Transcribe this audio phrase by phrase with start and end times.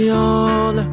[0.00, 0.84] Piyale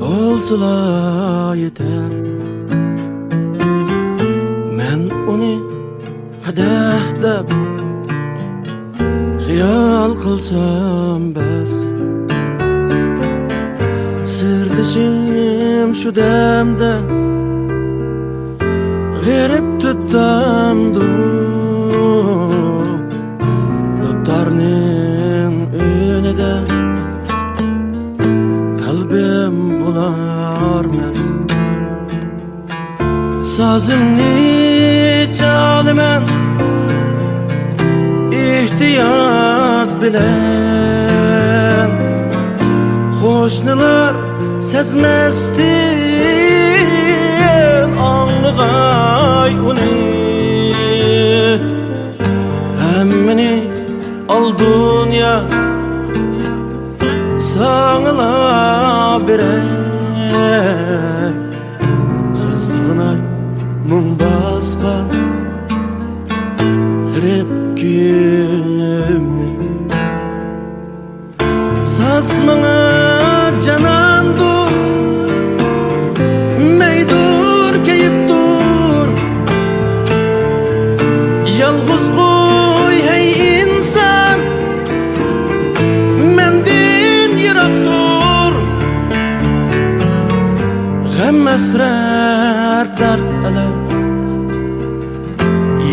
[0.00, 2.12] Olsula yeter.
[4.76, 5.68] Men onu
[6.44, 7.48] kadehdep
[9.48, 11.72] Hiyal kılsam bes
[14.26, 16.94] Sirdişim şu demde
[19.24, 20.94] Gerip tuttam
[33.66, 36.22] Sazimni çalimen
[38.32, 40.30] İhtiyat bilen
[43.22, 44.14] Hoşnular
[44.60, 45.66] sezmestin
[47.98, 50.72] Anlıgay uni
[52.80, 53.70] Hemmini
[54.28, 55.42] al dünya
[57.38, 59.66] Sağla birey
[62.34, 63.35] Kızgınay
[63.86, 64.94] мың басқа
[67.22, 69.50] реп күйеме
[71.92, 72.32] саз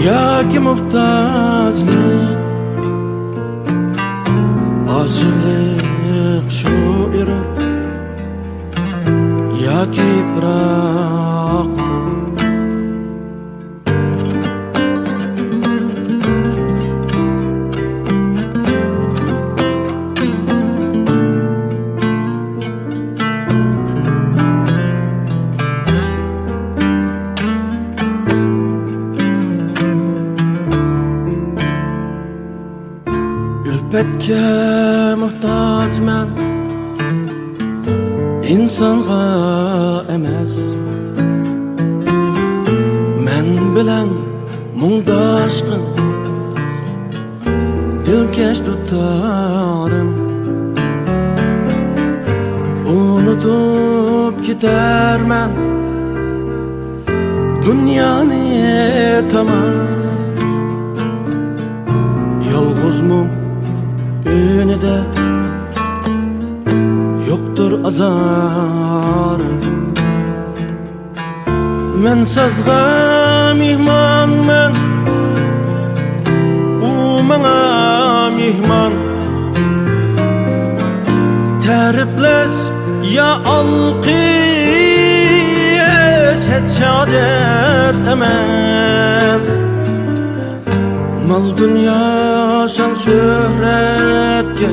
[0.04, 2.38] як і мовтазник,
[4.88, 7.58] оживив шуірок,
[9.62, 10.93] як і прав.
[33.94, 36.28] Muhtaç men
[38.54, 39.24] insonga
[40.14, 40.56] emas
[43.26, 44.10] Men bilan
[44.80, 45.84] mungdashqin
[48.06, 50.10] Dilkash tutarım.
[52.96, 55.52] Unutup gidermen
[57.66, 58.44] Dünyani
[59.32, 59.64] tamam?
[62.52, 63.02] Yalğız
[64.26, 65.04] mum önüde
[67.30, 69.64] Yoktur azarım
[72.04, 74.74] Men sazga mihmanmen
[76.82, 78.94] U mana mihman.
[81.66, 82.56] Teriples
[83.16, 84.14] ya alqis
[86.48, 88.93] Het şadet emez
[91.34, 94.70] Mal dünya şan şöhretke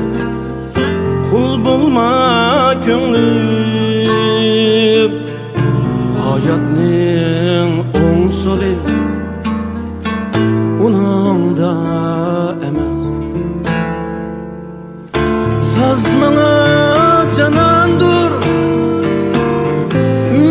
[1.29, 3.91] Kul bulma könglim
[6.25, 8.75] Hayatning oң soli
[10.85, 11.73] Uningda
[12.67, 12.99] emas
[15.71, 16.51] Sazmana
[17.37, 18.31] canandur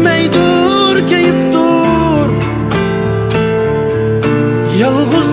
[0.05, 2.29] Meydur keyip dur.
[4.81, 5.31] Yalğız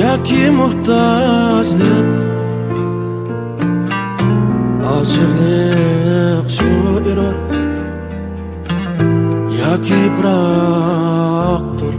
[0.00, 2.06] Yaki muhtajlık
[5.00, 6.70] Aşıklık şu
[7.10, 7.36] iror
[9.60, 11.94] Yaki bırak dur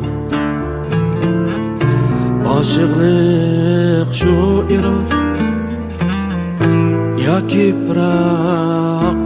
[2.60, 5.08] Aşıklık şu iror
[7.28, 9.17] Yaki bırak